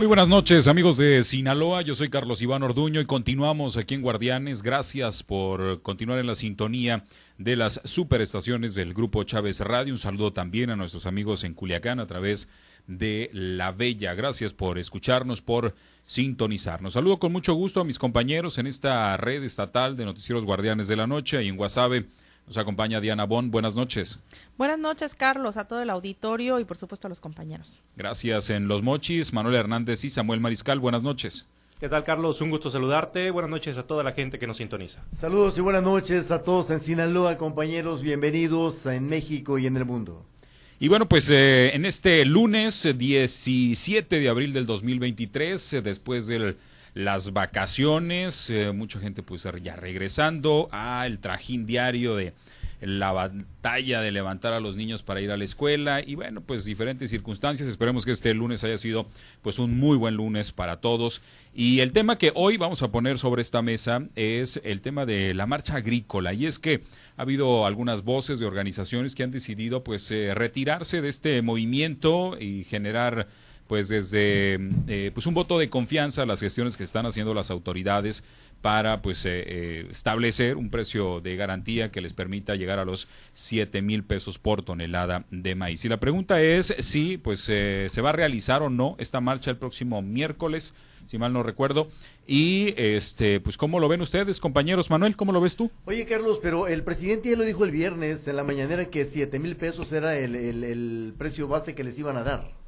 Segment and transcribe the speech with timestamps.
[0.00, 4.00] Muy buenas noches amigos de Sinaloa, yo soy Carlos Iván Orduño y continuamos aquí en
[4.00, 4.62] Guardianes.
[4.62, 7.04] Gracias por continuar en la sintonía
[7.36, 9.92] de las superestaciones del Grupo Chávez Radio.
[9.92, 12.48] Un saludo también a nuestros amigos en Culiacán a través
[12.86, 14.14] de La Bella.
[14.14, 15.74] Gracias por escucharnos, por
[16.06, 16.94] sintonizarnos.
[16.94, 20.96] Saludo con mucho gusto a mis compañeros en esta red estatal de noticieros Guardianes de
[20.96, 22.06] la Noche y en Guasave
[22.50, 23.48] nos acompaña Diana Bon.
[23.52, 24.18] Buenas noches.
[24.58, 27.80] Buenas noches, Carlos, a todo el auditorio y por supuesto a los compañeros.
[27.96, 28.50] Gracias.
[28.50, 30.80] En Los Mochis, Manuel Hernández y Samuel Mariscal.
[30.80, 31.46] Buenas noches.
[31.78, 32.40] ¿Qué tal, Carlos?
[32.40, 33.30] Un gusto saludarte.
[33.30, 35.04] Buenas noches a toda la gente que nos sintoniza.
[35.12, 38.02] Saludos y buenas noches a todos en Sinaloa, compañeros.
[38.02, 40.26] Bienvenidos en México y en el mundo.
[40.80, 46.56] Y bueno, pues eh, en este lunes 17 de abril del 2023, eh, después del
[46.94, 52.34] las vacaciones, eh, mucha gente pues ya regresando al trajín diario de
[52.80, 56.64] la batalla de levantar a los niños para ir a la escuela y bueno, pues
[56.64, 57.68] diferentes circunstancias.
[57.68, 59.06] Esperemos que este lunes haya sido
[59.42, 61.20] pues un muy buen lunes para todos.
[61.54, 65.34] Y el tema que hoy vamos a poner sobre esta mesa es el tema de
[65.34, 66.82] la marcha agrícola y es que
[67.16, 72.38] ha habido algunas voces de organizaciones que han decidido pues eh, retirarse de este movimiento
[72.40, 73.28] y generar
[73.70, 77.52] pues desde eh, pues un voto de confianza a las gestiones que están haciendo las
[77.52, 78.24] autoridades
[78.62, 83.06] para pues eh, eh, establecer un precio de garantía que les permita llegar a los
[83.32, 85.84] 7 mil pesos por tonelada de maíz.
[85.84, 89.56] Y la pregunta es si pues se va a realizar o no esta marcha el
[89.56, 90.74] próximo miércoles,
[91.06, 91.86] si mal no recuerdo.
[92.26, 94.90] Y este pues cómo lo ven ustedes, compañeros.
[94.90, 95.70] Manuel, ¿cómo lo ves tú?
[95.84, 99.38] Oye, Carlos, pero el presidente ya lo dijo el viernes en la mañanera que 7
[99.38, 102.59] mil pesos era el, el precio base que les iban a dar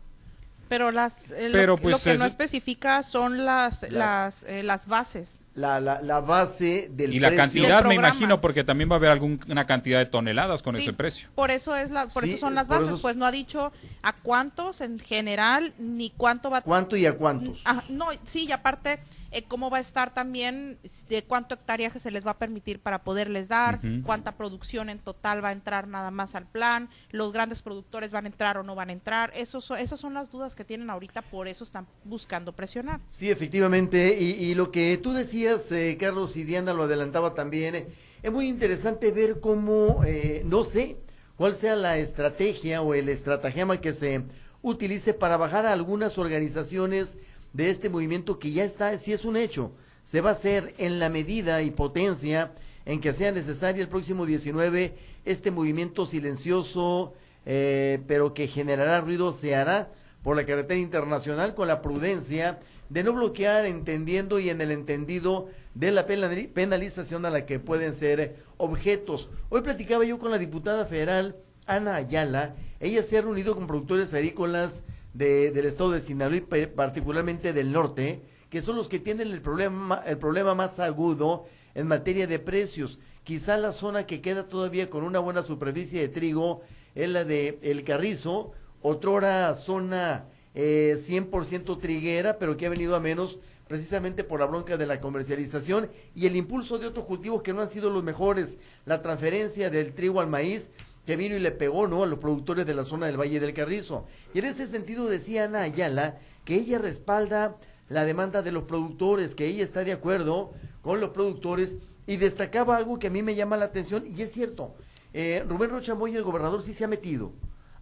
[0.72, 5.38] pero las eh, lo, pues, que no especifica son las las eh, las, bases.
[5.54, 9.10] La, la, la, base del y la cantidad me imagino porque también va a haber
[9.10, 11.28] alguna cantidad de toneladas con ese precio.
[11.34, 13.70] por eso es la por eso son las bases pues no ha dicho
[14.02, 18.52] a cuántos en general ni cuánto va cuánto y a cuántos ah, no sí y
[18.52, 18.98] aparte
[19.32, 23.02] eh, cómo va a estar también de cuánto hectáreaje se les va a permitir para
[23.02, 27.62] poderles dar, cuánta producción en total va a entrar nada más al plan, los grandes
[27.62, 30.64] productores van a entrar o no van a entrar, eso, esas son las dudas que
[30.64, 33.00] tienen ahorita, por eso están buscando presionar.
[33.08, 37.88] Sí, efectivamente, y, lo que tú decías, eh, Carlos y Diana lo adelantaba también, eh,
[38.22, 40.02] es muy interesante ver cómo,
[40.44, 40.98] no sé,
[41.36, 44.24] cuál sea la estrategia o el estratagema que se
[44.62, 47.18] utilice para bajar a algunas organizaciones
[47.52, 49.72] de este movimiento que ya está, si es un hecho,
[50.04, 52.52] se va a hacer en la medida y potencia
[52.84, 57.14] en que sea necesario el próximo 19 este movimiento silencioso,
[57.46, 59.92] eh, pero que generará ruido, se hará
[60.22, 65.48] por la carretera internacional con la prudencia de no bloquear entendiendo y en el entendido
[65.74, 69.30] de la penalización a la que pueden ser objetos.
[69.48, 71.36] Hoy platicaba yo con la diputada federal
[71.66, 74.82] Ana Ayala, ella se ha reunido con productores agrícolas
[75.14, 76.40] de, del estado de Sinaloa,
[76.74, 81.86] particularmente del norte, que son los que tienen el problema, el problema más agudo en
[81.86, 82.98] materia de precios.
[83.24, 86.60] Quizá la zona que queda todavía con una buena superficie de trigo
[86.94, 88.52] es la de El Carrizo,
[88.82, 94.76] otrora zona eh, 100% triguera, pero que ha venido a menos precisamente por la bronca
[94.76, 98.58] de la comercialización y el impulso de otros cultivos que no han sido los mejores,
[98.84, 100.68] la transferencia del trigo al maíz
[101.06, 102.02] que vino y le pegó ¿no?
[102.02, 104.06] a los productores de la zona del Valle del Carrizo.
[104.34, 107.56] Y en ese sentido decía Ana Ayala que ella respalda
[107.88, 111.76] la demanda de los productores, que ella está de acuerdo con los productores
[112.06, 114.74] y destacaba algo que a mí me llama la atención y es cierto.
[115.14, 117.32] Eh, Rubén Rocha Moya, el gobernador, sí se ha metido.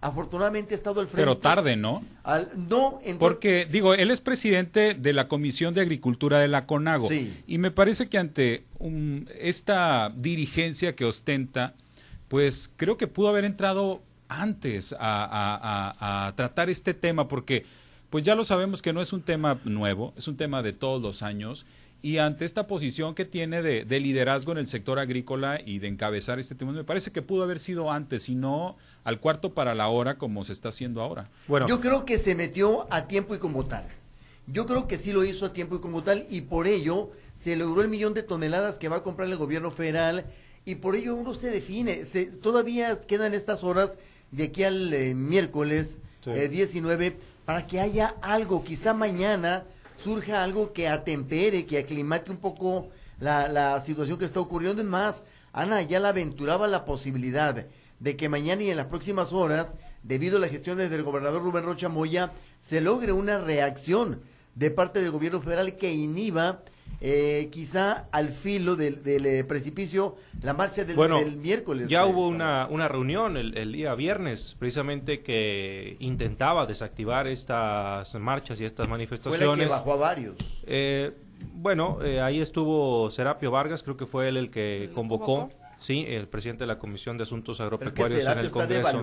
[0.03, 1.23] Afortunadamente ha estado al frente.
[1.23, 2.03] Pero tarde, ¿no?
[2.23, 7.09] Al, no, porque digo, él es presidente de la Comisión de Agricultura de la CONAGO.
[7.09, 7.43] Sí.
[7.47, 8.65] Y me parece que ante
[9.39, 11.75] esta dirigencia que ostenta,
[12.31, 17.67] pues creo que pudo haber entrado antes a, tratar este tema, porque
[18.09, 21.03] pues ya lo sabemos que no es un tema nuevo, es un tema de todos
[21.03, 21.67] los años,
[22.03, 26.39] y ante esta posición que tiene de, liderazgo en el sector agrícola y de encabezar
[26.39, 29.89] este tema, me parece que pudo haber sido antes y no al cuarto para la
[29.89, 31.29] hora como se está haciendo ahora.
[31.49, 33.89] Bueno, yo creo que se metió a tiempo y como tal.
[34.47, 37.57] Yo creo que sí lo hizo a tiempo y como tal y por ello se
[37.57, 40.27] logró el millón de toneladas que va a comprar el gobierno federal
[40.65, 42.05] y por ello uno se define.
[42.05, 43.99] Se, todavía quedan estas horas
[44.31, 49.65] de aquí al eh, miércoles 19 eh, para que haya algo, quizá mañana
[49.97, 54.83] surja algo que atempere, que aclimate un poco la, la situación que está ocurriendo.
[54.83, 57.67] Es más, Ana ya la aventuraba la posibilidad
[57.99, 61.65] de que mañana y en las próximas horas, debido a las gestiones del gobernador Rubén
[61.65, 64.23] Rocha Moya, se logre una reacción
[64.55, 66.63] de parte del gobierno federal que inhiba
[67.01, 71.89] eh, quizá al filo del, del, eh, precipicio la marcha del, bueno, del miércoles.
[71.89, 78.15] Ya eh, hubo una, una reunión el, el, día viernes, precisamente que intentaba desactivar estas
[78.17, 79.47] marchas y estas manifestaciones.
[79.47, 80.37] Fue la que bajó a varios.
[80.67, 81.13] Eh,
[81.55, 85.25] bueno, ahí estuvo Serapio Vargas, creo que fue él el que ¿El convocó.
[85.25, 85.61] convocó?
[85.79, 89.03] Sí, el presidente de la Comisión de Asuntos Agropecuarios en el Congreso.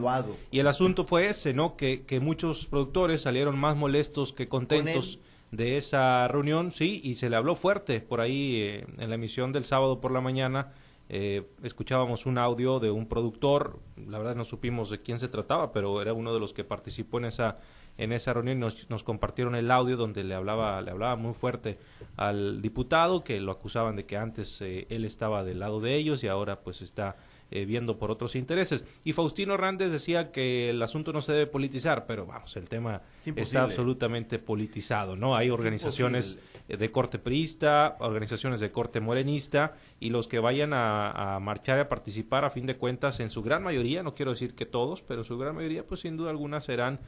[0.51, 1.75] Y el asunto fue ese, ¿no?
[1.75, 5.19] Que, que muchos productores salieron más molestos que contentos
[5.51, 9.53] de esa reunión, sí, y se le habló fuerte por ahí eh, en la emisión
[9.53, 10.73] del sábado por la mañana.
[11.09, 15.71] Eh, escuchábamos un audio de un productor, la verdad no supimos de quién se trataba,
[15.71, 17.59] pero era uno de los que participó en esa
[17.97, 21.79] en esa reunión nos, nos compartieron el audio donde le hablaba le hablaba muy fuerte
[22.15, 26.23] al diputado que lo acusaban de que antes eh, él estaba del lado de ellos
[26.23, 27.17] y ahora pues está
[27.51, 28.85] eh, viendo por otros intereses.
[29.03, 33.01] Y Faustino Hernández decía que el asunto no se debe politizar, pero vamos, el tema
[33.35, 35.35] está absolutamente politizado, ¿no?
[35.35, 41.39] Hay organizaciones de corte priista, organizaciones de corte morenista, y los que vayan a, a
[41.39, 44.55] marchar y a participar, a fin de cuentas, en su gran mayoría, no quiero decir
[44.55, 46.99] que todos, pero en su gran mayoría, pues sin duda alguna serán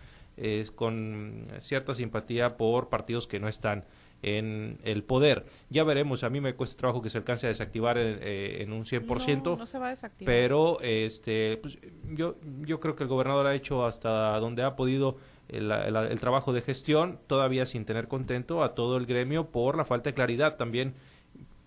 [0.42, 3.84] eh, con cierta simpatía por partidos que no están
[4.22, 5.46] en el poder.
[5.70, 8.86] Ya veremos, a mí me cuesta trabajo que se alcance a desactivar eh, en un
[8.86, 10.34] 100%, no, no se va a desactivar.
[10.34, 11.78] pero este, pues,
[12.12, 15.18] yo, yo creo que el gobernador ha hecho hasta donde ha podido
[15.48, 19.78] el, el, el, trabajo de gestión, todavía sin tener contento a todo el gremio por
[19.78, 20.94] la falta de claridad también.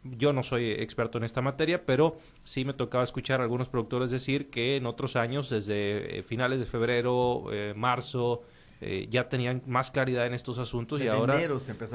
[0.05, 4.11] Yo no soy experto en esta materia, pero sí me tocaba escuchar a algunos productores
[4.11, 8.43] decir que en otros años, desde eh, finales de febrero, eh, marzo,
[8.85, 11.39] eh, ya tenían más claridad en estos asuntos Desde y ahora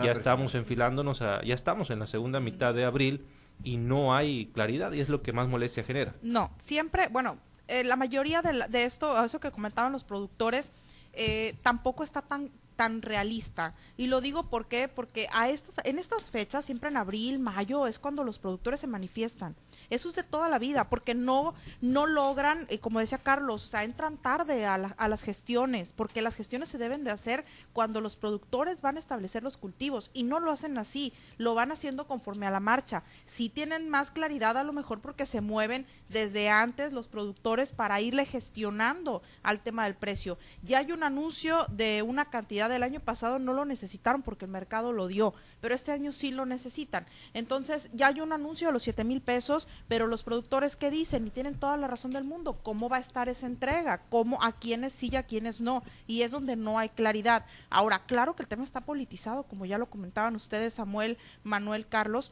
[0.02, 3.26] ya estamos enfilándonos a, ya estamos en la segunda mitad de abril
[3.62, 6.16] y no hay claridad y es lo que más molestia genera.
[6.22, 7.38] No, siempre, bueno,
[7.68, 10.72] eh, la mayoría de, la, de, esto, eso que comentaban los productores,
[11.12, 13.74] eh, tampoco está tan tan realista.
[13.98, 14.88] Y lo digo ¿por qué?
[14.88, 18.88] porque a estas, en estas fechas, siempre en abril, mayo, es cuando los productores se
[18.88, 19.56] manifiestan.
[19.90, 23.68] Eso es de toda la vida, porque no, no logran, eh, como decía Carlos, o
[23.68, 27.46] sea, entran tarde a, la, a, las gestiones, porque las gestiones se deben de hacer
[27.74, 31.72] cuando los productores van a establecer los cultivos y no lo hacen así, lo van
[31.72, 33.04] haciendo conforme a la marcha.
[33.26, 38.02] Si tienen más claridad a lo mejor porque se mueven desde antes los productores para
[38.02, 40.38] irle gestionando al tema del precio.
[40.64, 44.52] Ya hay un anuncio de una cantidad del año pasado, no lo necesitaron porque el
[44.52, 47.06] mercado lo dio, pero este año sí lo necesitan.
[47.34, 51.28] Entonces ya hay un anuncio de los 7 mil pesos pero los productores qué dicen
[51.28, 54.52] y tienen toda la razón del mundo, cómo va a estar esa entrega, cómo a
[54.52, 57.46] quiénes sí y a quiénes no, y es donde no hay claridad.
[57.70, 62.32] Ahora, claro que el tema está politizado, como ya lo comentaban ustedes, Samuel, Manuel, Carlos,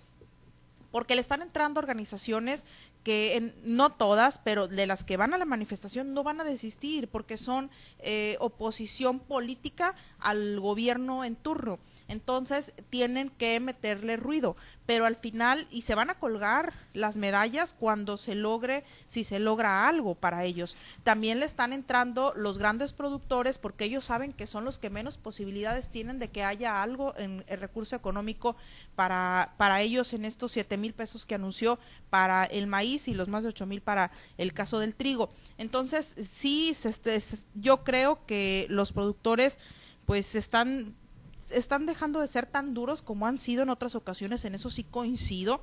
[0.91, 2.63] porque le están entrando organizaciones
[3.05, 6.43] que en, no todas, pero de las que van a la manifestación no van a
[6.43, 7.69] desistir porque son
[7.99, 11.77] eh, oposición política al gobierno en turno.
[12.07, 14.55] Entonces tienen que meterle ruido,
[14.87, 19.37] pero al final y se van a colgar las medallas cuando se logre, si se
[19.37, 20.75] logra algo para ellos.
[21.03, 25.19] También le están entrando los grandes productores porque ellos saben que son los que menos
[25.19, 28.55] posibilidades tienen de que haya algo en el recurso económico
[28.95, 31.77] para, para ellos en estos siete mil pesos que anunció
[32.09, 35.29] para el maíz y los más de ocho mil para el caso del trigo.
[35.57, 39.59] Entonces, sí, se, se, yo creo que los productores
[40.05, 40.95] pues están
[41.51, 44.83] están dejando de ser tan duros como han sido en otras ocasiones, en eso sí
[44.83, 45.61] coincido,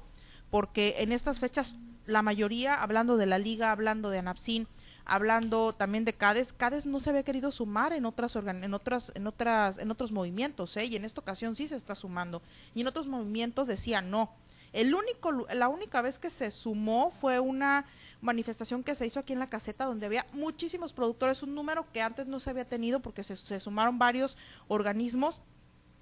[0.50, 1.76] porque en estas fechas
[2.06, 4.69] la mayoría, hablando de la liga, hablando de ANAPSIN,
[5.05, 9.26] hablando también de CADES, CADES no se había querido sumar en otras en otras en
[9.26, 10.85] otras en otros movimientos, ¿eh?
[10.85, 12.43] y en esta ocasión sí se está sumando.
[12.75, 14.30] Y en otros movimientos decía no.
[14.73, 17.85] El único la única vez que se sumó fue una
[18.23, 22.00] manifestación que se hizo aquí en la caseta donde había muchísimos productores, un número que
[22.00, 24.38] antes no se había tenido porque se, se sumaron varios
[24.69, 25.43] organismos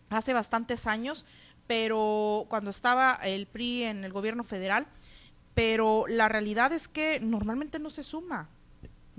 [0.08, 1.24] hace bastantes años,
[1.66, 4.86] pero cuando estaba el PRI en el gobierno federal,
[5.54, 8.48] pero la realidad es que normalmente no se suma.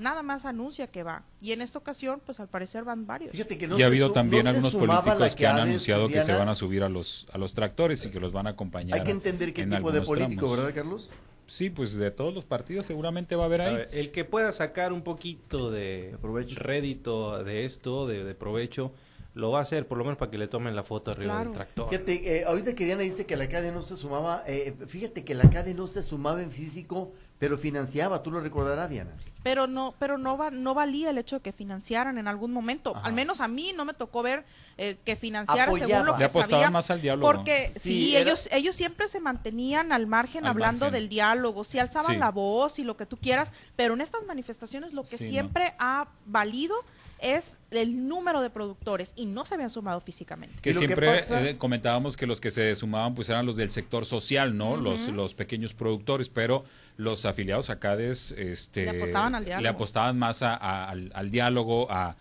[0.01, 1.23] Nada más anuncia que va.
[1.39, 3.31] Y en esta ocasión, pues al parecer van varios.
[3.31, 6.21] Fíjate que no y ha habido también no algunos políticos que han anunciado Diana.
[6.21, 8.51] que se van a subir a los, a los tractores y que los van a
[8.51, 8.97] acompañar.
[8.97, 10.57] Hay que entender qué tipo de político, tramos.
[10.57, 11.11] ¿verdad, Carlos?
[11.45, 13.73] Sí, pues de todos los partidos seguramente va a haber ahí.
[13.75, 18.33] A ver, el que pueda sacar un poquito de, de rédito de esto, de, de
[18.33, 18.93] provecho,
[19.33, 21.49] lo va a hacer, por lo menos para que le tomen la foto arriba claro.
[21.49, 21.89] del tractor.
[21.89, 25.35] Fíjate, eh, ahorita que Diana dice que la CADE no se sumaba, eh, fíjate que
[25.35, 29.17] la CADE no se sumaba en físico pero financiaba, tú lo recordarás, Diana.
[29.41, 32.95] Pero no, pero no va, no valía el hecho de que financiaran en algún momento.
[32.95, 34.45] Al menos a mí no me tocó ver
[34.77, 37.25] eh, que financiara según lo que Le más al diálogo.
[37.27, 42.29] Porque sí, ellos, ellos siempre se mantenían al margen hablando del diálogo, sí alzaban la
[42.29, 46.75] voz y lo que tú quieras, pero en estas manifestaciones lo que siempre ha valido
[47.21, 50.55] es el número de productores y no se habían sumado físicamente.
[50.61, 54.57] Que siempre eh, comentábamos que los que se sumaban pues eran los del sector social,
[54.57, 54.75] ¿no?
[54.75, 56.63] los, los pequeños productores, pero
[56.97, 62.17] los afiliados a CADES este, le apostaban, al le apostaban más al, diálogo, a,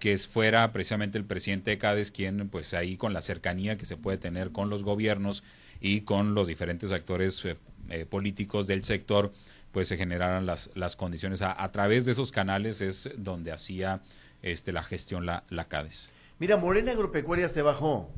[0.00, 3.98] que fuera precisamente el presidente de CADES quien pues ahí con la cercanía que se
[3.98, 5.42] puede tener con los gobiernos
[5.80, 7.58] y con los diferentes actores eh,
[7.90, 9.32] eh, políticos del sector
[9.72, 11.42] pues se generaran las, las condiciones.
[11.42, 14.00] A, a través de esos canales es donde hacía
[14.50, 16.10] este, la gestión la, la CADES.
[16.38, 18.10] Mira, Morena Agropecuaria se bajó.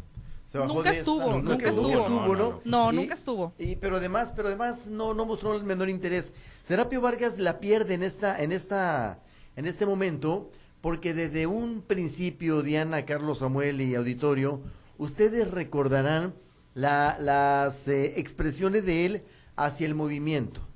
[0.45, 2.61] Se bajó nunca, estuvo, nunca, estuvo, ¿no?
[2.65, 3.53] No, nunca estuvo.
[3.59, 6.33] Y, pero además, pero además no, no mostró el menor interés.
[6.63, 9.21] Serapio Vargas la pierde en esta, en esta,
[9.57, 14.63] en este momento, porque desde un principio, Diana, Carlos Samuel y Auditorio,
[14.97, 16.35] ustedes recordarán
[16.73, 19.23] la, las eh, expresiones de él
[19.55, 20.67] hacia el movimiento.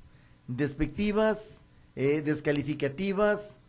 [0.47, 1.63] Despectivas,
[1.95, 3.59] eh, descalificativas,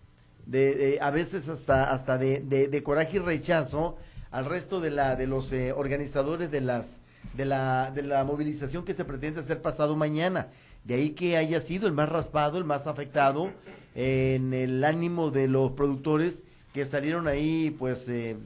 [0.47, 3.97] de, a veces hasta, hasta de, de, coraje y rechazo
[4.31, 7.01] al resto de, la, de los eh, organizadores de, las,
[7.35, 10.49] de, la, de la movilización que se pretende hacer pasado mañana.
[10.85, 13.51] De ahí que haya sido el más raspado, el más afectado
[13.95, 16.43] en el ánimo de los productores
[16.75, 18.37] que salieron ahí, pues, eh,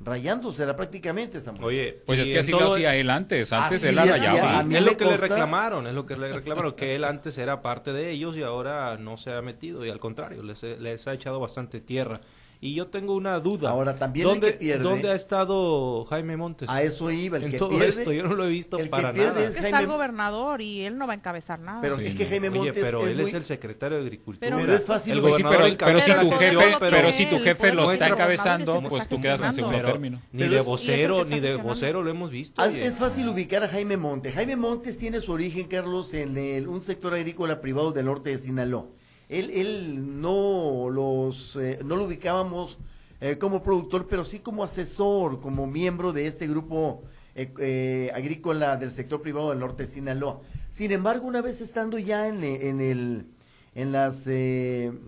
[0.00, 1.64] rayándosela prácticamente, Samuel.
[1.64, 4.60] Oye, pues es que así lo hacía él antes, antes él la rayaba.
[4.60, 7.92] Es lo que le reclamaron, es lo que le reclamaron, que él antes era parte
[7.92, 11.40] de ellos y ahora no se ha metido y al contrario, les, les ha echado
[11.40, 12.20] bastante tierra.
[12.60, 13.70] Y yo tengo una duda.
[13.70, 16.68] Ahora también ¿Dónde, el que pierde, ¿Dónde ha estado Jaime Montes?
[16.68, 19.12] A eso iba, el en que todo pierde, esto yo no lo he visto para
[19.12, 19.42] nada.
[19.42, 21.80] Es, que está el gobernador y él no va a encabezar nada.
[21.80, 24.56] Pero es que Jaime Montes Oye, pero él es el secretario de Agricultura.
[24.56, 25.12] Pero, es fácil.
[25.12, 29.20] El gobernador pero, si tu jefe, pero, si tu jefe lo está encabezando, pues tú
[29.20, 30.22] quedas en segundo término.
[30.32, 32.62] Ni de vocero, ni de vocero lo hemos visto.
[32.62, 34.34] Ah, es fácil ubicar a Jaime Montes.
[34.34, 38.86] Jaime Montes tiene su origen, Carlos, en un sector agrícola privado del norte de Sinaloa.
[39.28, 42.78] Él, él no los, eh, no lo ubicábamos
[43.20, 47.02] eh, como productor, pero sí como asesor, como miembro de este grupo
[47.34, 50.40] eh, eh, agrícola del sector privado del norte de Sinaloa.
[50.70, 53.26] Sin embargo, una vez estando ya en, en el
[53.74, 54.98] en las en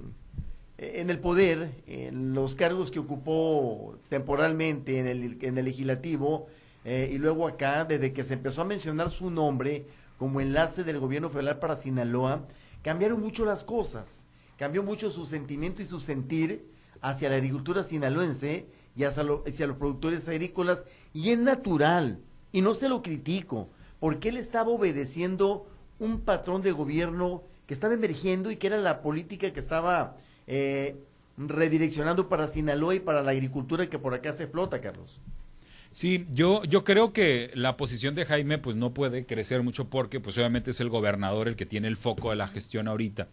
[1.10, 6.46] el poder, en los cargos que ocupó temporalmente en el, en el legislativo
[6.84, 9.86] y luego acá, desde que se empezó a mencionar su nombre
[10.18, 12.46] como enlace del gobierno federal para Sinaloa,
[12.82, 14.24] cambiaron mucho las cosas,
[14.56, 16.70] cambió mucho su sentimiento y su sentir
[17.00, 18.66] hacia la agricultura sinaloense
[18.96, 20.84] y hacia, los productores agrícolas.
[21.12, 22.20] Y es natural.
[22.50, 23.68] Y no se lo critico
[24.00, 25.66] porque él estaba obedeciendo
[25.98, 30.16] un patrón de gobierno que estaba emergiendo y que era la política que estaba
[30.46, 30.96] eh,
[31.36, 35.20] redireccionando para Sinaloa y para la agricultura que por acá se explota, Carlos.
[35.98, 40.20] Sí, yo, yo creo que la posición de Jaime pues no puede crecer mucho porque
[40.20, 43.26] pues obviamente es el gobernador el que tiene el foco de la gestión ahorita.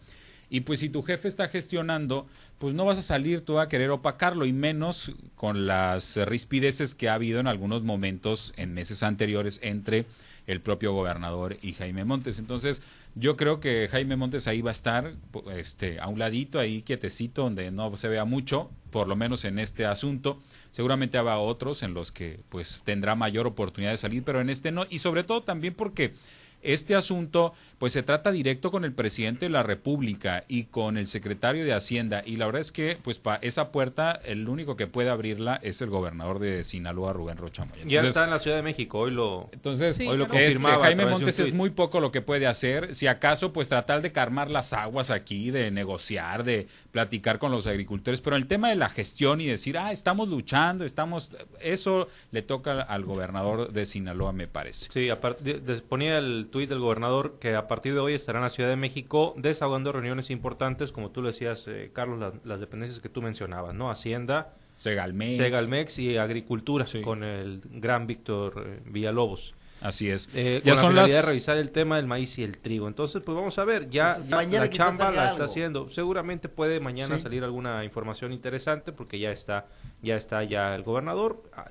[0.50, 2.26] Y pues si tu jefe está gestionando,
[2.58, 7.08] pues no vas a salir tú a querer opacarlo y menos con las rispideces que
[7.08, 10.04] ha habido en algunos momentos en meses anteriores entre
[10.48, 12.40] el propio gobernador y Jaime Montes.
[12.40, 12.82] Entonces,
[13.14, 15.14] yo creo que Jaime Montes ahí va a estar
[15.54, 19.58] este, a un ladito, ahí quietecito, donde no se vea mucho, por lo menos en
[19.58, 20.40] este asunto.
[20.70, 24.72] Seguramente habrá otros en los que pues tendrá mayor oportunidad de salir, pero en este
[24.72, 24.86] no.
[24.88, 26.14] Y sobre todo también porque
[26.62, 31.06] este asunto pues se trata directo con el presidente de la República y con el
[31.06, 32.22] secretario de Hacienda.
[32.24, 35.82] Y la verdad es que pues para esa puerta el único que puede abrirla es
[35.82, 39.48] el gobernador de Sinaloa Rubén Rocha Ya está en la Ciudad de México, hoy lo
[39.52, 43.06] Entonces, hoy lo este, confirmaba Jaime Montes es muy poco lo que puede hacer, si
[43.06, 48.20] acaso pues tratar de calmar las aguas aquí, de negociar, de platicar con los agricultores,
[48.20, 52.80] pero el tema de la gestión y decir, "Ah, estamos luchando, estamos eso le toca
[52.82, 57.68] al gobernador de Sinaloa, me parece." Sí, aparte ponía el tuit del gobernador que a
[57.68, 61.28] partir de hoy estará en la Ciudad de México desahogando reuniones importantes, como tú lo
[61.28, 63.90] decías, eh, Carlos, las dependencias que tú mencionabas, ¿no?
[63.90, 69.54] Hacienda, Segalmex, Segalmex y Agricultura, con el gran Víctor eh, Villalobos.
[69.80, 70.28] Así es.
[70.34, 71.12] Eh, ya son la las...
[71.12, 72.88] de revisar el tema del maíz y el trigo.
[72.88, 75.88] Entonces, pues vamos a ver, ya, la chamba la está haciendo.
[75.90, 79.66] Seguramente puede mañana salir alguna información interesante porque ya está
[80.02, 81.66] ya está ya el gobernador ah,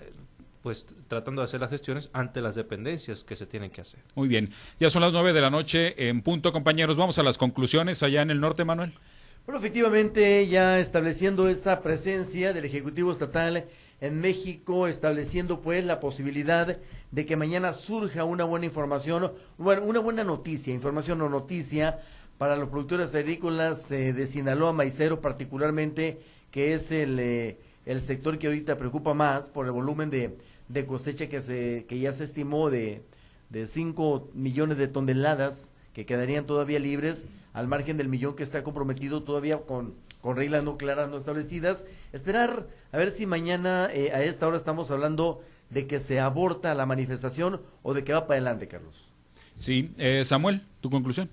[0.66, 4.00] pues tratando de hacer las gestiones ante las dependencias que se tienen que hacer.
[4.16, 6.98] Muy bien, ya son las nueve de la noche en punto, compañeros.
[6.98, 8.92] Vamos a las conclusiones allá en el norte, Manuel.
[9.46, 13.66] Bueno, efectivamente, ya estableciendo esa presencia del Ejecutivo Estatal
[14.02, 16.80] en México, estableciendo pues la posibilidad
[17.12, 22.00] de que mañana surja una buena información, bueno, una buena noticia, información o noticia
[22.40, 28.40] para los productores agrícolas eh, de Sinaloa, Maicero particularmente, que es el, eh, el sector
[28.40, 30.36] que ahorita preocupa más por el volumen de,
[30.68, 33.04] de cosecha que, se, que ya se estimó de,
[33.50, 38.64] de 5 millones de toneladas que quedarían todavía libres al margen del millón que está
[38.64, 41.86] comprometido todavía con, con reglas no claras, no establecidas.
[42.12, 46.76] Esperar a ver si mañana eh, a esta hora estamos hablando de que se aborta
[46.76, 49.06] la manifestación o de que va para adelante, Carlos.
[49.56, 51.30] Sí, eh, Samuel, tu conclusión.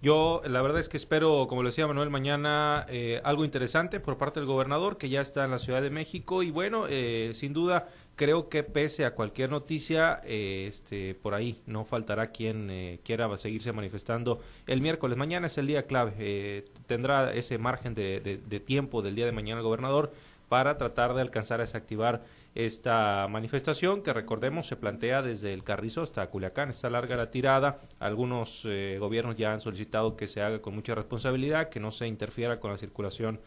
[0.00, 4.16] Yo la verdad es que espero, como le decía Manuel, mañana eh, algo interesante por
[4.16, 7.52] parte del gobernador que ya está en la Ciudad de México y bueno, eh, sin
[7.52, 13.36] duda creo que pese a cualquier noticia, eh, este, por ahí no faltará quien quiera
[13.38, 15.18] seguirse manifestando el miércoles.
[15.18, 19.58] Mañana es el día clave, tendrá ese margen de, de tiempo del día de mañana
[19.58, 20.12] el gobernador
[20.48, 22.22] para tratar de alcanzar a desactivar
[22.54, 26.70] esta manifestación que recordemos se plantea desde el Carrizo hasta Culiacán.
[26.70, 27.78] Está larga la tirada.
[28.00, 32.06] Algunos eh, gobiernos ya han solicitado que se haga con mucha responsabilidad, que no se
[32.06, 33.40] interfiera con la circulación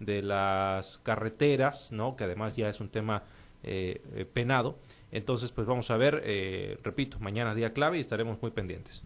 [0.00, 2.14] de las carreteras, ¿no?
[2.14, 3.22] que además ya es un tema
[3.62, 4.78] eh, eh, penado.
[5.12, 9.02] Entonces, pues vamos a ver, repito, mañana día clave y estaremos muy pendientes.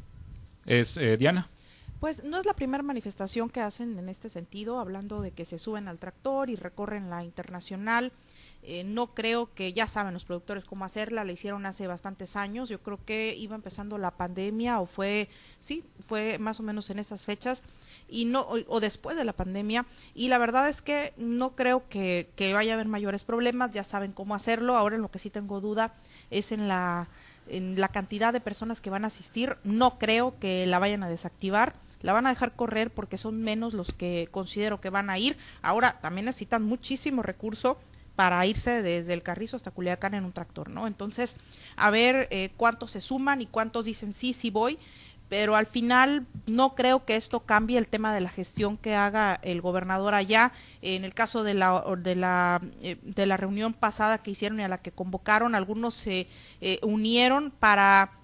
[0.67, 1.49] Es Diana.
[2.01, 5.57] Pues no es la primera manifestación que hacen en este sentido, hablando de que se
[5.57, 8.13] suben al tractor y recorren la internacional.
[8.65, 12.69] Eh, no creo que ya saben los productores cómo hacerla, la hicieron hace bastantes años.
[12.69, 15.29] Yo creo que iba empezando la pandemia o fue,
[15.61, 17.65] sí, fue más o menos en esas fechas
[18.09, 19.85] y no o, después de la pandemia.
[20.15, 23.73] Y la verdad es que no creo que, que vaya a haber mayores problemas.
[23.73, 24.77] Ya saben cómo hacerlo.
[24.77, 25.95] Ahora en lo que sí tengo duda
[26.31, 27.09] es en la
[27.49, 29.57] en la cantidad de personas que van a asistir.
[29.65, 33.75] No creo que la vayan a desactivar la van a dejar correr porque son menos
[33.75, 35.37] los que considero que van a ir.
[35.63, 37.79] Ahora también necesitan muchísimo recurso
[38.17, 40.87] para irse desde el Carrizo hasta Culiacán en un tractor, ¿no?
[40.87, 41.37] Entonces,
[41.77, 44.79] a ver eh, cuántos se suman y cuántos dicen sí, sí voy,
[45.29, 49.41] pero al final no creo que esto cambie el tema de la gestión que haga
[49.43, 50.53] el gobernador allá.
[50.83, 54.65] En el caso de la de la eh, de la reunión pasada que hicieron y
[54.65, 56.29] a la que convocaron, algunos se
[56.61, 58.22] eh, unieron para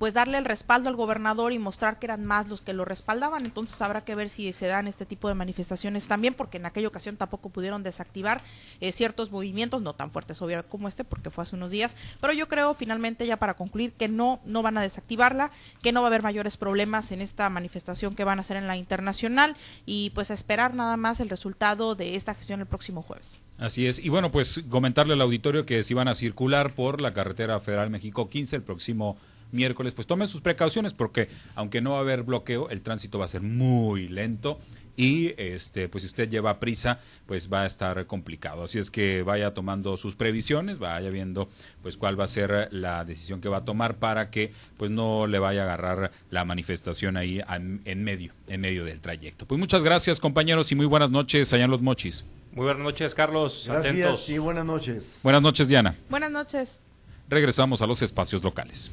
[0.00, 3.44] pues darle el respaldo al gobernador y mostrar que eran más los que lo respaldaban.
[3.44, 6.88] Entonces habrá que ver si se dan este tipo de manifestaciones también, porque en aquella
[6.88, 8.40] ocasión tampoco pudieron desactivar
[8.80, 11.96] eh, ciertos movimientos, no tan fuertes obvio como este, porque fue hace unos días.
[12.18, 15.50] Pero yo creo finalmente ya para concluir que no, no van a desactivarla,
[15.82, 18.68] que no va a haber mayores problemas en esta manifestación que van a hacer en
[18.68, 19.54] la internacional
[19.84, 23.38] y pues a esperar nada más el resultado de esta gestión el próximo jueves.
[23.58, 23.98] Así es.
[23.98, 27.90] Y bueno, pues comentarle al auditorio que si van a circular por la carretera Federal
[27.90, 29.18] México 15 el próximo
[29.52, 33.24] miércoles, pues tomen sus precauciones porque aunque no va a haber bloqueo, el tránsito va
[33.24, 34.58] a ser muy lento
[34.96, 38.64] y este pues si usted lleva prisa, pues va a estar complicado.
[38.64, 41.48] Así es que vaya tomando sus previsiones, vaya viendo
[41.82, 45.26] pues cuál va a ser la decisión que va a tomar para que pues no
[45.26, 49.46] le vaya a agarrar la manifestación ahí en medio, en medio del trayecto.
[49.46, 52.26] Pues muchas gracias, compañeros, y muy buenas noches allá en Los Mochis.
[52.52, 53.64] Muy buenas noches, Carlos.
[53.68, 55.20] Gracias y buenas noches.
[55.22, 55.96] Buenas noches, Diana.
[56.08, 56.80] Buenas noches.
[57.28, 58.88] Regresamos a los espacios locales.